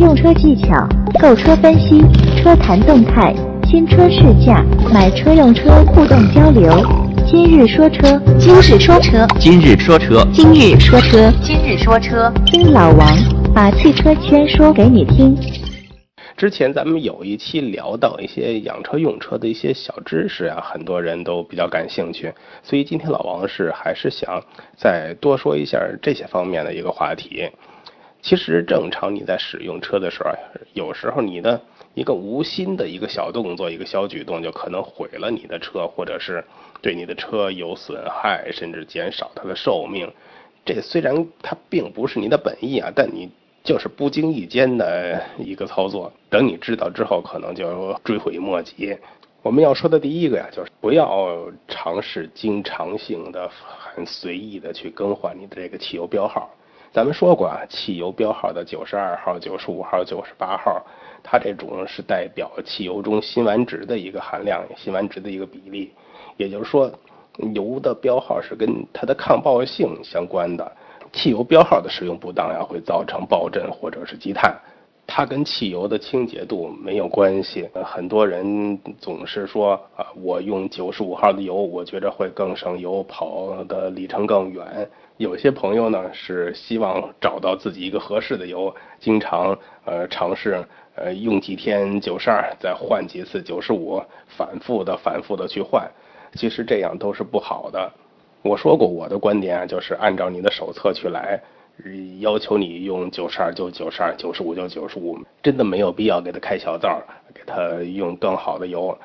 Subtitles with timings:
[0.00, 0.88] 用车技巧、
[1.20, 2.02] 购车分析、
[2.36, 3.32] 车谈动态、
[3.64, 6.68] 新车试驾、买车用车互动交流。
[7.24, 13.08] 今日说车，今日说车，今日说车，今日说车，今日说车，听老王
[13.54, 15.36] 把汽车圈说给你听。
[16.36, 22.32] 之前咱们有一期聊到一些养车用车的一些小知识啊，很多人都比较感兴趣，
[22.64, 24.42] 所以今天老王是还是想
[24.76, 27.48] 再多说一下这些方面的一个话题。
[28.24, 30.30] 其实正常你在使用车的时候，
[30.72, 31.60] 有时候你的
[31.92, 36.42] 一个无心的一个小动作、一个小举动，就可能毁了你的车，或者是
[36.80, 40.10] 对你的车有损害，甚至减少它的寿命。
[40.64, 43.30] 这虽然它并不是你的本意啊，但你。
[43.62, 48.94] 就是不经意间的一个操作，等你知道之后，可能就追悔莫及。
[49.40, 56.50] 我们要说的第一个呀，就是不要尝试经常性的、很随意的去更换你的这个汽油标号。
[56.94, 60.80] 咱们说过啊，汽油标号的九十二号、九十五号、九十八号，
[61.24, 65.92] 它这种是代表汽油中辛烷值的一个含量、辛烷值的一个比例。
[66.36, 66.88] 也就是说，
[67.52, 70.70] 油的标号是跟它的抗爆性相关的。
[71.12, 74.56] 汽油标号的使用不当呀，会造成爆震或者是积碳，
[75.16, 77.68] 它跟汽油的清洁度没有关系。
[77.84, 84.90] 很多人总是说啊，我用九十五号的油，我觉着会更省油，跑的里程更远。
[85.16, 90.60] 有些朋友呢是希望找到自己一个合适的油，经常呃尝试
[90.96, 95.88] 呃用几天九十二，再换几次九十五，反复的反复的去换，
[96.32, 97.88] 其实这样都是不好的。
[98.42, 101.40] 我说过我的观点啊，就是按照你的手册去来，
[102.20, 107.02] 要求你用九十二就九十二，九十五就九十五，真的没有必要给他开小灶，
[107.34, 108.96] 给他用更好的油。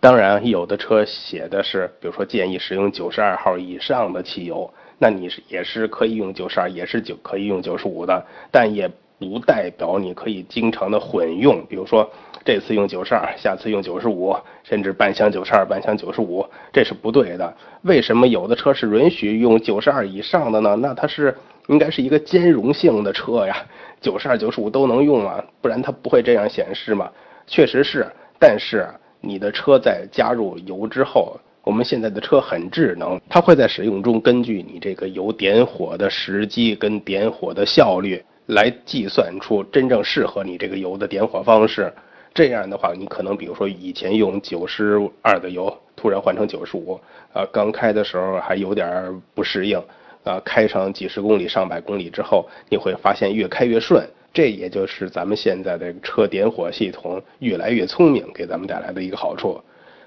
[0.00, 12.10] 当然，有的车写的是，比如说建议使用九十二号以上的汽油，那你是也是可以用九十二，也是九可以用九十五的，但也不代表你可以经常的混用，比如说。
[12.44, 17.52] 这次用九十二，下次用九十五，甚至半箱九十二，半箱九十五，这是不对的。
[17.82, 20.76] 为什么有的车是允许用九十二以上的呢？
[20.76, 21.36] 那它是
[21.68, 23.56] 应该是一个兼容性的车呀，
[24.00, 27.10] 九十二、九十五都能用啊，不然它不会这样显示嘛。
[27.46, 28.06] 确实是，
[28.38, 28.86] 但是
[29.20, 41.92] 你的车在加入油之后，我们现在的车很智能，它会在使用中根据你这个油点火的时机跟点火的效率来计算出真正适合你这个油的点火方式。
[42.32, 47.00] 这样的话，你可能比如说以前用九十二的油，突然换成九十五，
[47.32, 49.82] 啊，刚开的时候还有点不适应，
[50.26, 54.04] 啊，开上几十公里、上百公里之后，你会发现越开越顺。
[54.34, 59.58] 这也就是咱们现在的车点火系统越来越聪明，给咱们带来的一个好处。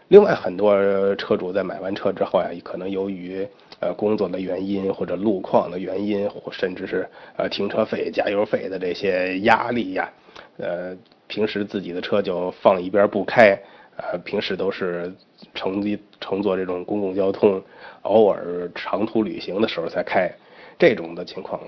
[0.09, 3.47] 另外，很多车主在买完车之后呀，可能由于
[3.80, 7.07] 呃工作的原因或者路况的原因，或甚至是
[7.38, 10.09] 呃停车费、加油费的这些压力呀，
[10.57, 10.96] 呃。
[11.31, 13.56] 平时自己的车就放一边不开，
[14.02, 15.14] 呃，平时都是
[15.54, 17.62] 乘机乘坐这种公共交通，
[18.04, 20.32] 偶尔长途旅行的时候才开，
[20.78, 21.60] 这种的情况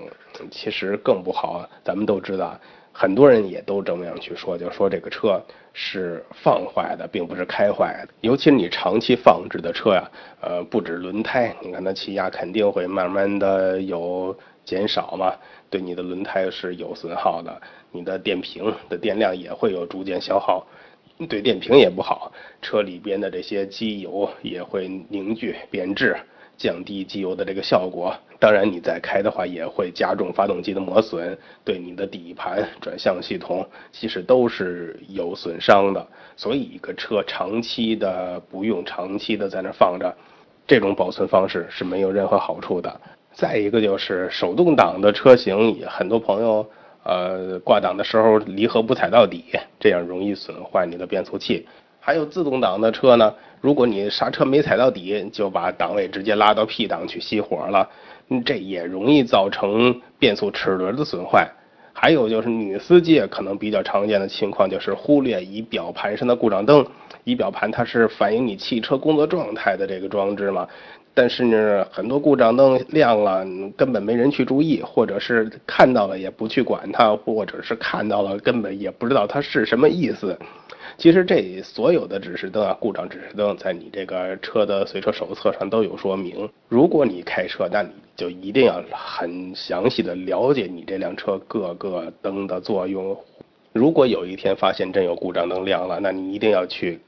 [0.50, 1.68] 其实更不好。
[1.84, 2.58] 咱们都知道，
[2.92, 5.40] 很多人也都这么样去说，就说这个车
[5.74, 8.14] 是放坏的，并不是开坏的。
[8.22, 10.10] 尤其是你长期放置的车呀，
[10.40, 15.34] 呃，不止轮胎，你看它气压肯定会慢慢的有减少嘛，
[15.68, 17.60] 对你的轮胎是有损耗的。
[17.94, 20.66] 你的电瓶的电量也会有逐渐消耗，
[21.26, 22.32] 对电瓶也不好。
[22.60, 26.16] 车里边的这些机油也会凝聚变质，
[26.56, 28.14] 降低机油的这个效果。
[28.38, 36.04] 当然，你再开的话，也会加重发动机的磨损，对你的底盘、转向系统其实都是有损伤的。
[36.36, 40.12] 所以，一个车长期的不用，长期的在那放着，
[40.66, 43.00] 这种保存方式是没有任何好处的。
[43.32, 46.68] 再一个就是手动挡的车型，也很多朋友。
[47.04, 49.44] 呃，挂档的时候离合不踩到底，
[49.80, 51.66] 这样容易损坏你的变速器。
[51.98, 57.88] 还有自动挡的车呢，如果你刹车没踩到底，就把档位直接拉到 P 档去熄火了，
[58.44, 61.48] 这也容易造成变速齿轮的损坏。
[61.92, 66.84] 还有就是女司机可能比较常见的情况，就是忽略仪表盘上的故障灯。
[67.24, 70.66] 仪表盘它是反映你汽车工作状态的这个装置嘛。
[71.14, 73.44] 但是呢，很多故障灯亮了，
[73.76, 80.38] 根本没人去注意，或者是看到了也不去管它，或者是看到了根本也不知道它是什么意思。
[80.96, 86.48] 其实这所有的指示灯啊，故障指示灯在你这个车的随车手册上都有说明。
[86.68, 93.16] 如果你开车，那你就一定要很详细的了解你这辆车各个灯的作用。
[93.72, 97.00] 如果有一天发现真有故障灯亮了，那你一定要去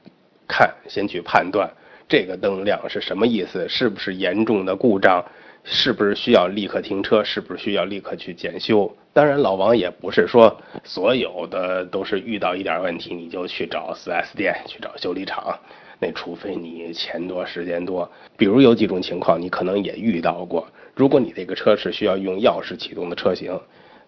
[0.47, 1.69] 看，先去判断。
[2.07, 3.67] 这个灯亮是什么意思？
[3.67, 5.25] 是不是严重的故障？
[5.63, 7.23] 是不是需要立刻停车？
[7.23, 8.95] 是不是需要立刻去检修？
[9.13, 15.57] 当然，老王也不是说所有的都是遇到一点问题你就去找 4S 店去找修理厂，
[15.99, 18.07] 那除非你钱多时间多。
[18.37, 23.59] 比如有几种情况你可能也遇到过，如果你这个车是需要用钥匙启动的车型，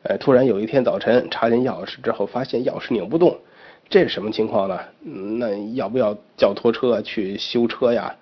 [0.04, 3.36] 呃，突然有一天早晨插进钥匙之后发现钥匙拧不动，
[3.90, 4.80] 这是什么情况呢？
[5.40, 8.16] 那要不要叫拖车去修车呀？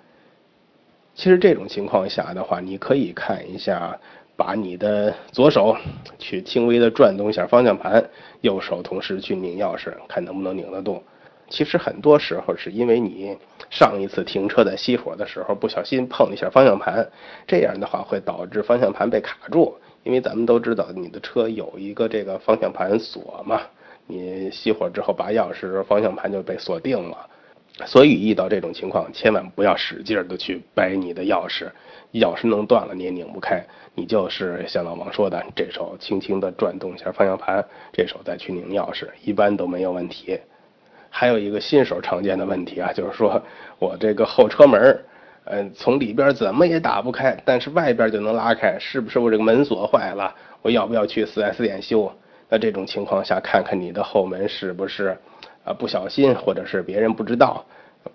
[1.16, 4.00] 其实这种情况下的话，你可以看一下。
[4.38, 5.78] 把你的左手
[6.20, 8.04] 去轻微的转动一下方向盘，
[8.42, 11.02] 右手同时去拧钥匙，看能不能拧得动。
[11.48, 13.38] 其实很多时候是因为你
[13.70, 17.10] 上一次停车在熄火的时候不小心碰了一下方向盘，
[17.48, 19.74] 这样的话会导致方向盘被卡住。
[20.04, 23.62] 因为咱们都知道你的车有一个这个方向盘锁嘛，
[24.08, 27.30] 你熄火之后拔钥匙，方向盘就被锁定了。
[27.86, 31.70] 所以遇到这种情况，千万不要使劲的去掰你的钥匙，
[32.14, 33.62] 钥匙弄断了你也拧不开。
[33.96, 40.40] 你就是像老王说的，这手轻轻的转动一下方向盘，这手再去拧钥匙，一般都没有问题。
[41.10, 43.42] 还有一个新手常见的问题啊，就是说
[43.80, 45.04] 我这个后车门，
[45.46, 50.34] 嗯，从里边怎么也打不开，但是外边就能拉开，是不是我这个门锁坏了？
[50.62, 52.12] 我要不要去 4S 店修？
[52.50, 55.18] 那这种情况下，看看你的后门是不是？
[55.64, 57.66] 啊，不小心或者是别人不知道，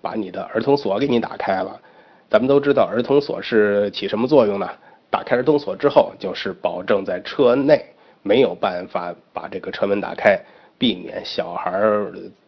[0.01, 1.81] 把你的儿童锁给你打开了。
[2.29, 4.71] 咱们都知道儿童锁是起什么作用呢？
[5.11, 7.85] 打开儿童锁之后，就是保证在车内
[8.23, 10.39] 没有办法把这个车门打开，
[10.79, 11.73] 避免小孩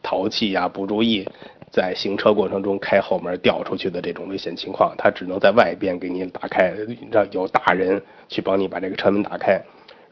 [0.00, 1.28] 淘气呀、不注意，
[1.72, 4.94] 在行车过程中开后门掉出去的这种危险情况。
[4.96, 6.72] 他只能在外边给你打开，
[7.10, 9.60] 让有大人去帮你把这个车门打开。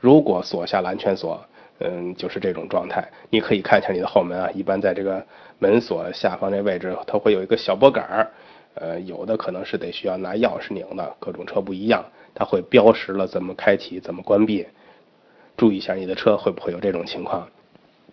[0.00, 1.40] 如果锁下了安全锁。
[1.80, 3.06] 嗯，就是这种状态。
[3.30, 5.24] 你可以看一下你的后门啊，一般在这个
[5.58, 8.30] 门锁下方这位置，它会有一个小拨杆儿。
[8.74, 12.04] 呃，有的可能是得需要拿钥匙拧的，各种车不一样，
[12.34, 14.66] 它会标识了怎么开启、怎么关闭。
[15.56, 17.48] 注意一下你的车会不会有这种情况。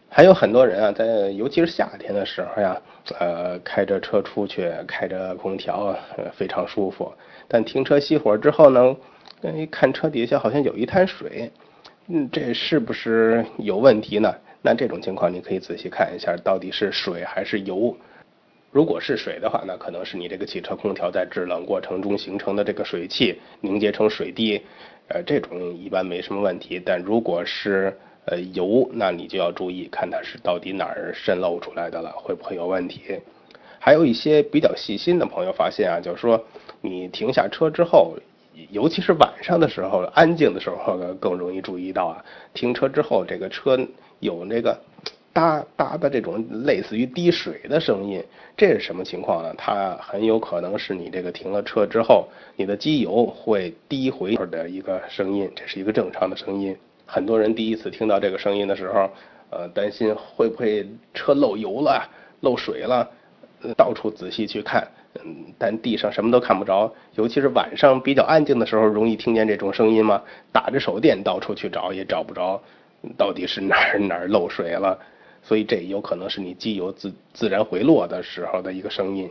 [0.09, 2.81] 还有很多人啊，在尤其是夏天的时候呀，
[3.19, 7.13] 呃，开着车出去，开着空调，呃，非常舒服。
[7.47, 8.95] 但停车熄火之后呢，
[9.53, 11.51] 一看车底下好像有一滩水。
[12.09, 14.33] 嗯，这是不是有问题呢？
[14.61, 17.93] 那这种情况你可以仔细看一下，到底是水还是油。
[18.71, 24.61] 如果是水的话，那可能是你这个汽车空调在制冷过程中形成的这个水汽凝结成水滴，
[25.09, 26.81] 呃，这种一般没什么问题。
[26.83, 27.93] 但如果是
[28.23, 33.19] 呃油，那你就要注意，看它是到底哪儿渗漏出来的了，会不会有问题？
[33.79, 36.41] 还有一些比较细心的朋友发现啊，就是说
[36.79, 38.15] 你停下车之后。
[38.71, 42.25] 尤其是晚上的时候，安静的时候呢更容易注意到啊。
[42.53, 43.77] 停车之后，这个车
[44.19, 44.79] 有那个
[45.31, 48.23] 哒哒的这种类似于滴水的声音，
[48.55, 49.53] 这是什么情况呢？
[49.57, 56.75] 它很有可能是你这个停了车之后，你的机油会滴回的一个声音，这是一个正常的声音。
[57.05, 59.09] 很多人第一次听到这个声音的时候，
[59.51, 62.09] 呃，担心会不会车漏油了、
[62.41, 63.07] 漏水了，
[63.77, 64.87] 到处仔细去看。
[65.25, 70.21] 嗯，但地上什么都看不着，尤其是晚上比较安静的时候，容易听见这种声音吗？
[70.51, 72.61] 打着手电到处去找也找不着，
[73.17, 74.97] 到底是哪儿哪儿漏水了？
[75.43, 79.29] 所以这有可能是你机油自自然回落的时候的一个声音。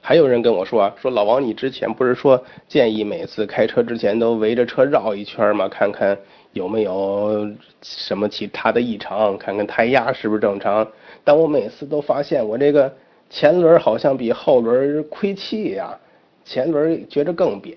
[0.00, 5.68] 还有人跟我说，说老王，你之前不是说建议每次开车之前都围着车绕一圈吗？
[5.68, 6.16] 看看
[6.52, 7.50] 有没有
[7.82, 10.86] 什么其他的异常，看看胎压是不是正常？
[11.24, 12.92] 但我每次都发现我这个。
[13.28, 15.98] 前轮好像比后轮亏气呀，
[16.44, 17.76] 前轮觉着更扁。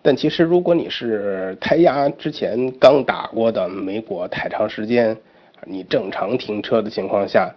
[0.00, 5.16] 但其实如果你是胎压之前刚打过的，没过太长时间，
[5.64, 7.54] 你正常停车的情况下，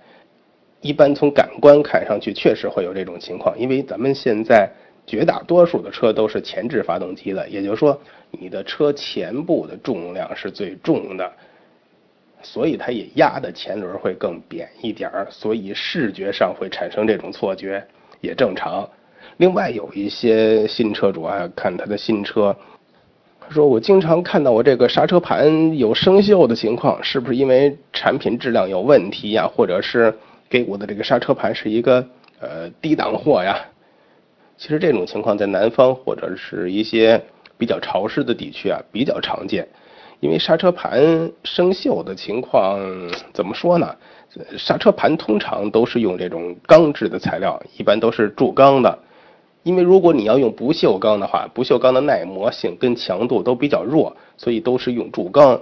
[0.82, 3.58] 一般从感官看上去确实会有这种情况。
[3.58, 4.70] 因为咱们现在
[5.08, 7.98] 绝大多数的车都是前置发动机的，也就是说
[8.32, 11.32] 你的车前部的重量是最重的。
[12.44, 17.86] 所以它也压的前轮会更扁一点儿，所以视觉上会产生这种错觉，
[18.20, 18.88] 也正常。
[19.38, 22.56] 另外有一些新车主啊，看他的新车，
[23.40, 29.48] 他说我经常看到我这个刹车盘有生锈的情况，是不是因为产品质量有问题呀？
[29.48, 30.14] 或者是
[30.50, 32.06] 给我的这个刹车盘是一个
[32.40, 33.58] 呃低档货呀？
[34.58, 37.20] 其实这种情况在南方或者是一些
[37.58, 39.68] 比较潮湿的地区啊比较常见。
[40.22, 42.80] 因为刹车盘生锈的情况
[43.34, 43.94] 怎么说呢？
[44.58, 48.98] 刹车盘通常都是用这种钢制的材料，一般都是铸钢的。
[49.64, 55.60] 因为如果你要用不锈钢的话，不锈钢的耐磨性跟强度都比较弱，所以都是用铸钢。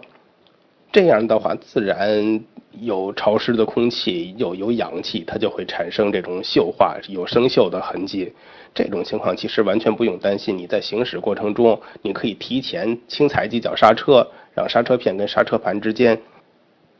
[0.91, 2.43] 这样的话，自然
[2.79, 8.33] 有潮湿的空气，又有氧气，它就会产生这种锈化，有生锈的痕迹。
[8.73, 14.25] 这种情况其实完全不用担心，你在行驶过程中，你可以提前轻踩几脚刹车。
[14.59, 16.19] 让刹车片跟刹车盘之间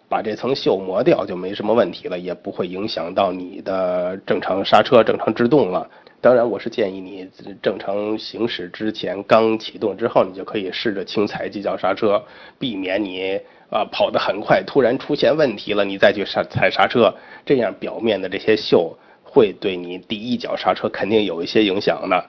[0.08, 5.86] 把这层锈磨掉，就没什么问题了，也不会影响到你的正常刹车、正常制动了。
[6.22, 7.30] 当然，我是建议你
[7.62, 12.24] 正常行驶之前，刚启动之后，你就可以试着轻踩几脚刹车，
[12.58, 13.38] 避免你
[13.70, 17.14] 啊跑得很快，突然出现问题了，你再去刹踩刹车，
[17.46, 22.26] 这样表面的这些锈会对你第一脚刹车肯定有一些影响的。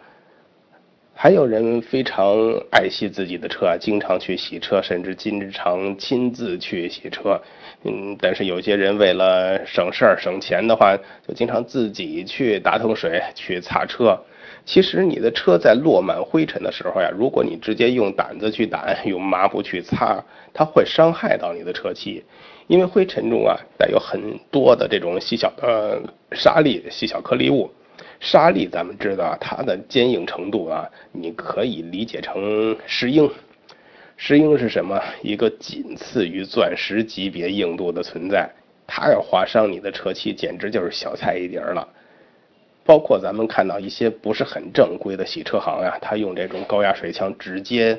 [1.22, 2.34] 还有人非常
[2.70, 7.38] 爱惜自己的车啊，经常去洗车，甚至经常亲自去洗车。
[7.84, 14.18] 嗯，但是有些人为了省事儿、省钱的话，就经常自己去打桶水去擦车。
[14.64, 20.24] 其实你的车在落满灰尘的时候呀，如果你直接用掸子去掸，用抹布去擦，
[20.54, 22.24] 它会伤害到你的车漆，
[22.66, 24.18] 因为灰尘中啊带有很
[24.50, 26.00] 多的这种细小的
[26.32, 27.70] 沙粒、细小颗粒物。
[28.20, 33.28] 沙粒，咱们知道它的坚硬程度啊，你可以理解成石英。
[34.18, 35.00] 石英是什么？
[35.22, 38.48] 一个仅次于钻石级别硬度的存在。
[38.86, 41.88] 它要划伤你的车漆，简直就是小菜一碟了。
[42.84, 47.98] 包括咱们看到一些不是很正规的洗车行啊，他用这种高压水枪直接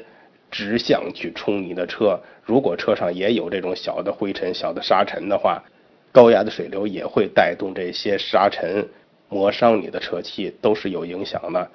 [0.52, 2.20] 直向去冲你的车。
[2.44, 5.64] 如果车上也有这种小的灰尘、小的沙尘的话，
[6.12, 8.88] 高压的水流也会带动这些沙尘。
[9.32, 11.68] 磨伤你的车漆都是有影响的。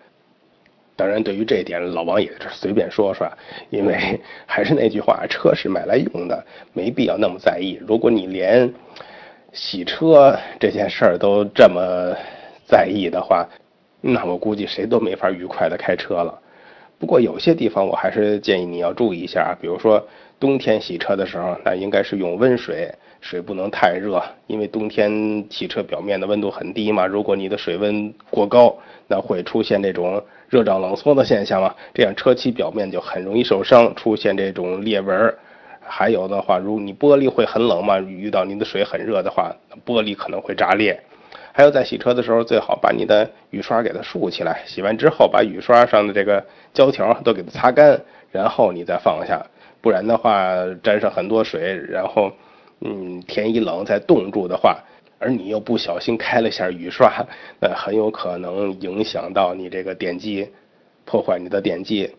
[0.95, 3.27] 当然，对于这一点，老王也是随便说说，
[3.71, 7.79] 因为还是那句话，车是买来用的，没必要那么在意。
[7.87, 8.73] 如果你连
[9.53, 12.15] 洗车这件事儿都这么
[12.67, 13.47] 在意的话，
[14.01, 16.39] 那我估计谁都没法愉快的开车了。
[16.99, 20.03] 不过有些地方我还是建议你要注意一下，比如说
[20.39, 22.95] 冬天洗车的时候，那应该是用温水。
[23.23, 27.07] 水不能太热，因为冬天汽车表面的温度很低嘛。
[27.07, 28.77] 如果你的水温过高，
[29.09, 31.75] 那会出现这种热胀冷缩的现象嘛。
[31.93, 35.35] 这样车漆表面就很容易受伤，出现这种裂纹。
[35.81, 41.01] 还有的话，如你玻璃会很冷嘛，遇到你的水很热的话，玻璃可能会炸裂。
[41.53, 47.99] 还有在洗车的时候，最好把你的雨刷给它竖起来，洗完之后把雨刷上的这个胶条都给它擦干，
[48.31, 49.45] 然后你再放下，
[49.87, 50.51] 不然的话
[50.83, 52.33] 沾上很多水，然后。
[52.83, 54.77] 嗯，天一冷再冻住的话，
[55.19, 57.11] 而你又不小心开了下雨刷，
[57.59, 60.47] 那很有可能影响到你这个电机，
[61.07, 62.11] 破坏你的电机。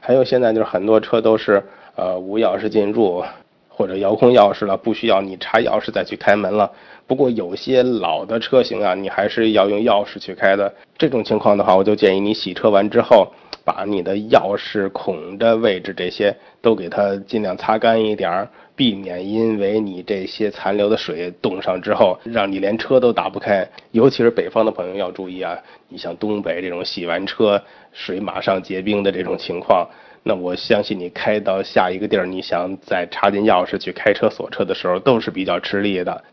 [0.00, 1.62] 还有现在就是很多车都是
[1.94, 3.22] 呃无钥匙进入
[3.68, 6.68] 或者遥控钥匙了，不需要你插钥匙再去开门了。
[7.06, 10.74] 不过有些老的车型啊，你还是要用钥匙去开的。
[10.98, 13.32] 这种情况的话，我就建议你洗车完之后，
[13.70, 18.48] 把你的钥匙孔的位置这些都给它尽量擦干一点儿。
[18.74, 23.68] 避免因为你这些残留的水冻上之后，让你连车都打不开。
[23.90, 25.58] 尤其是北方的朋友要注意啊！
[25.88, 27.62] 你像东北这种洗完车
[27.92, 29.86] 水马上结冰的这种情况，
[30.22, 36.24] 那我相信你开到下一个地儿，你想再插进钥匙去开车锁车的时候，都是比较吃力的。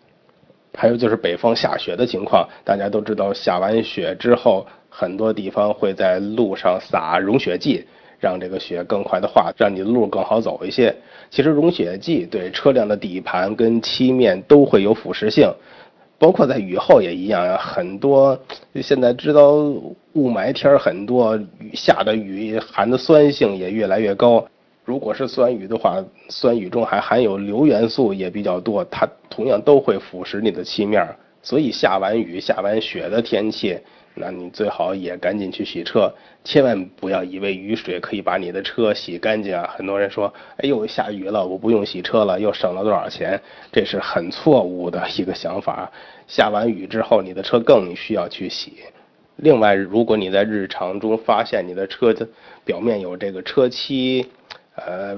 [0.77, 7.83] 还有就是北方下雪的情况，大家都知道，下完雪之后，很多地方会在路上撒融雪剂。
[8.19, 10.91] 让这个雪更快的化，让你的路更好走一些。
[11.29, 15.47] 其实融雪剂对车辆的底盘跟漆面都会有腐蚀性，
[16.17, 17.55] 包括在雨后也一样。
[17.59, 18.35] 很多
[18.81, 19.51] 现在知道
[20.13, 21.39] 雾霾天很多，
[21.75, 24.43] 下的雨含的酸性也越来越高。
[24.87, 31.05] 如果是酸雨的话，酸雨中还含有硫元素也比较多，它同样都会腐蚀你的漆面。
[31.43, 33.77] 所以下完雨、下完雪的天气。
[34.15, 36.09] 那你最好也赶紧去洗车，
[36.45, 39.69] 千万不要以为雨水可以把你的车洗干净啊！
[39.77, 43.37] 很多人说，哎呦，下雨了，我不用洗车了，又省了多少钱？
[43.73, 45.91] 这是很错误的一个想法。
[46.27, 48.77] 下完雨之后，你的车更需要去洗。
[49.35, 52.25] 另外，如果你在日常中发现你的车的
[52.63, 54.25] 表面有这个车漆，
[54.85, 55.17] 呃，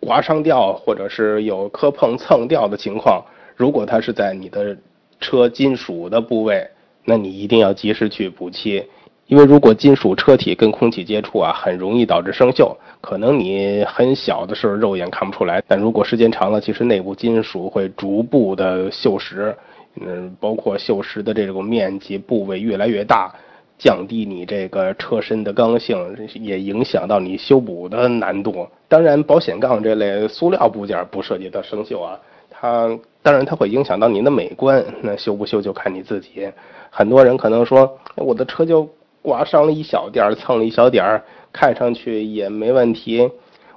[0.00, 3.22] 刮伤掉，或者是有磕碰蹭掉的情况，
[3.56, 4.76] 如果它是在你的
[5.20, 6.66] 车金属的部位。
[7.04, 8.80] 那你一定要及时去补漆，
[9.26, 12.76] 因为如果金属车体跟空气接触啊，很容易导致生锈。
[13.00, 19.52] 可能你很小的时候肉眼看不出来，但如果时间长了，其实内部金属会逐步的锈蚀，
[20.00, 23.34] 嗯，包括锈蚀的这种面积部位越来越大，
[23.82, 25.98] 降低你这个车身的刚性，
[26.34, 28.64] 也影响到你修补的难度。
[28.86, 32.16] 当然，保险杠这类塑料部件不涉及到生锈啊，
[32.48, 36.48] 它当然它会影响到您的美观，那修不修就看你自己。
[36.90, 38.88] 很多人可能说，我的车就
[39.20, 43.28] 刮伤了一小点儿，蹭了一小点儿，看上去也没问题，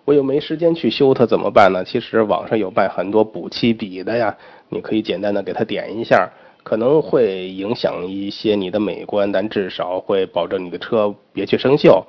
[0.05, 1.83] 我又没时间去修它，怎么办呢？
[1.83, 4.37] 其实网上有卖很多补漆笔的呀，
[4.69, 6.29] 你可以简单的给它点一下，
[6.65, 12.03] 可能会影响一些你的美观，但至少会保证你的车别去生锈。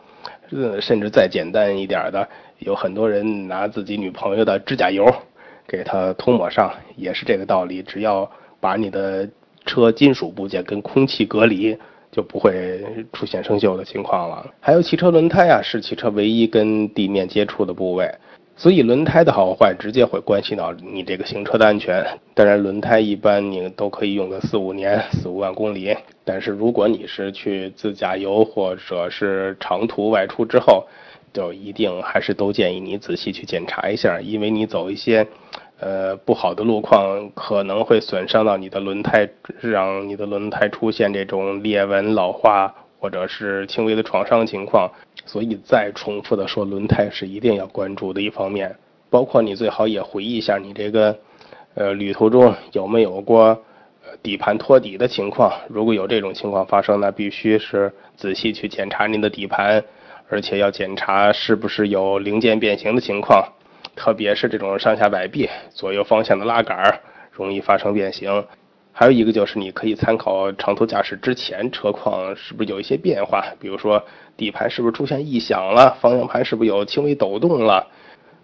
[0.51, 2.27] 呃，甚至再简单一点的，
[2.61, 5.05] 有很多人拿自己女朋友的指甲油
[5.69, 7.83] 给它涂抹上，也是这个道理。
[7.83, 9.29] 只要把你的
[9.67, 11.77] 车金属部件跟空气隔离，
[12.11, 12.83] 就不会
[13.13, 14.51] 出现生锈的情况了。
[14.59, 18.11] 还有汽车轮胎啊，是汽车唯一跟地面接触的部位。
[18.59, 22.03] 所以轮胎的好坏直接会关系到你这个行车的安全。
[22.33, 25.95] 当然，轮胎一般你都可以用个四五年、四五万公里。
[26.25, 30.87] 但是如果你是去自驾游或者是长途外出之后，
[31.35, 35.27] 就一定还是都建议你仔细去检查一下，因为你走一些
[35.79, 39.29] 呃不好的路况，可能会损伤到你的轮胎，
[39.61, 42.75] 让你的轮胎出现这种裂纹、老化。
[42.99, 44.91] 或者是轻微的创伤情况，
[45.25, 48.77] 所以再重复的说，轮胎是一定要关注的一方面。
[49.09, 51.17] 包括你最好也回忆一下，你这个
[51.75, 53.63] 呃旅途中有没有过
[54.23, 55.53] 底盘托底的情况？
[55.69, 59.83] 如果有这种情况发生，那必须是仔细去检查您的底盘，
[60.29, 63.47] 而且要检查是不是有零件变形的情况，
[63.95, 67.01] 特别是这种上下摆臂、左右方向的拉杆
[67.31, 68.45] 容易发生变形。
[68.99, 74.03] 还有一个就是，你可以参考长途驾驶之前车况是不是有一些变化，比如说
[74.39, 77.87] 底盘是不是出现异响了，方向盘是不是有轻微抖动了，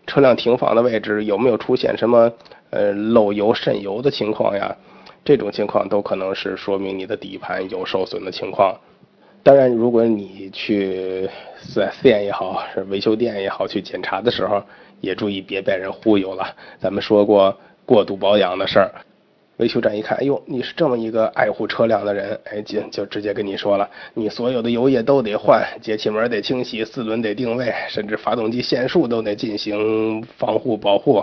[0.06, 2.30] 车辆停放的位置有没有出现什么
[2.68, 4.76] 呃漏油渗油的情况呀？
[5.24, 8.78] 这种情况都可能是说明你的底盘有受损的情况。
[9.42, 14.62] 当然，如果你去四 S 店也好，是维修店也好，去检查的时候，
[15.00, 16.44] 也注意别被人忽悠了。
[16.78, 18.92] 咱们说过过度保养的事儿。
[19.58, 31.22] 维修站一看，哎呦，你是这么一个爱护车辆的人，哎，就就直接跟你说了，你所有的油液都得换，节气门得清洗，四轮得定位，甚至发动机限速都得进行防护保护。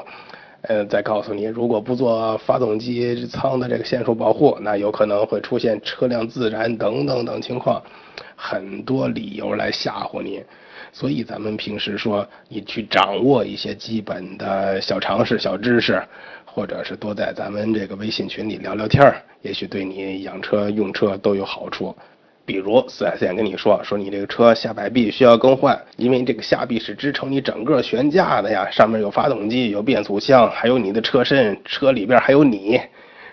[0.61, 7.81] 呃，再告诉你，如果不做发动机舱的这个限速保护，那有可能会出现车辆自燃等等等情况，
[8.35, 10.43] 很多理由来吓唬你。
[10.91, 16.01] 所以咱们平时说，你去掌握一些基本的小常识、小知识。
[16.53, 21.95] 或者是多在咱们这个微信群里聊聊天儿，也许对你养车用车都有好处。
[22.45, 32.81] 比如四 S 店跟你说，说你这个车下摆臂需要更换，因为这个下臂是支撑你整个悬架的呀，上面有发动机、有变速箱，还有你的车身，车里边还有你，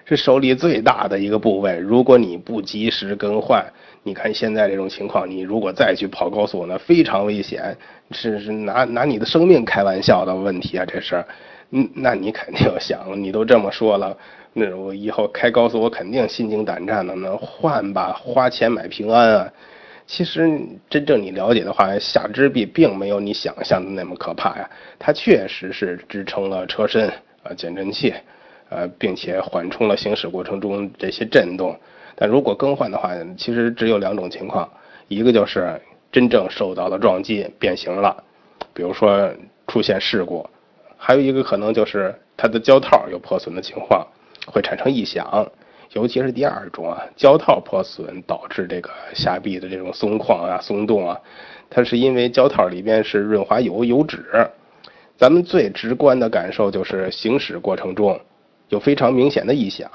[0.04, 1.78] 是手里最大的一个部位。
[1.78, 3.64] 如果你不及时更换，
[4.02, 7.74] 你看现在这种情况，你如果再去跑高速，那非常危险，
[8.10, 11.24] 是是拿拿你的生命开玩笑的问题啊，这是。
[11.70, 14.16] 嗯，那你肯定想，你都这么说了，
[14.52, 17.14] 那我以后开高速，我肯定心惊胆战的。
[17.16, 19.52] 那换吧，花钱买平安啊。
[20.06, 24.70] 其实真正你了解的话，下肢臂并没有你想象的那么可怕呀。
[24.98, 27.08] 它确实是支撑了车身
[27.42, 28.14] 啊，减震器，
[28.68, 31.76] 呃，并且缓冲了行驶过程中这些震动。
[32.14, 34.68] 但如果更换的话，其实只有两种情况，
[35.08, 35.80] 一个就是
[36.12, 38.22] 真正受到了撞击变形了，
[38.72, 39.28] 比如说
[39.66, 40.48] 出现事故。
[40.96, 44.06] 还有一个可能就是它的胶套有破损的情况，
[44.46, 45.46] 会产生异响，
[45.92, 51.20] 尤其是第二种啊，胶套破损导致这个下臂的这种松旷啊、松动啊，
[51.70, 54.24] 它是因为胶套里边是润滑油油脂。
[55.16, 58.20] 咱们最直观的感受就是行驶过程中
[58.68, 59.90] 有非常明显的异响。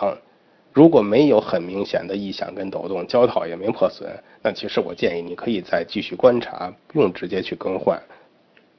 [0.74, 4.10] 如果没有很明显的异响跟抖动，胶套也没破损，
[4.42, 8.02] 那其实我建议你可以再继续观察，不用直接去更换。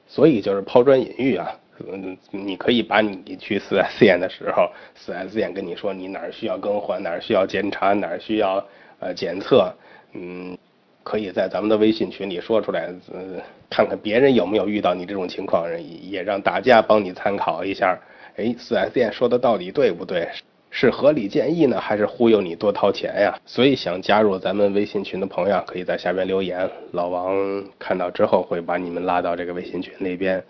[0.07, 1.47] 所以就是抛砖引玉啊。
[1.79, 8.65] 嗯，你可以把你去四 S 店的时候，四 S 店跟你说你哪儿需要更换，哪儿需要检查，哪儿需要
[8.99, 9.73] 呃检测，
[10.13, 10.57] 嗯，
[11.03, 15.65] 可以在咱们的微信群里说出来，嗯，看看别人有没有遇到你这种情况，
[16.01, 17.99] 也让大家帮你参考一下。
[18.37, 20.27] 哎，四 S 店说的到底对不对？
[20.75, 23.39] 是合理建议呢，还是忽悠你多掏钱呀？
[23.45, 23.75] 所以。
[23.75, 25.83] 想加入咱们微信群的朋友，可以。
[25.83, 30.43] 在下边留言，老王看到之后会把你们拉到这个微信群那边。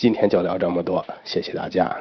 [0.00, 1.94] 今天就聊这么多，谢谢大家。